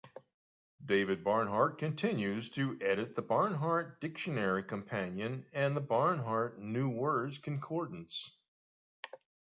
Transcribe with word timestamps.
David 0.83 1.23
Barnhart 1.23 1.77
continues 1.77 2.49
to 2.49 2.75
edit 2.81 3.13
the 3.13 3.21
"Barnhart 3.21 4.01
Dictionary 4.01 4.63
Companion" 4.63 5.45
and 5.53 5.77
the 5.77 5.81
"Barnhart 5.81 6.57
New-Words 6.59 7.37
Concordance". 7.37 8.31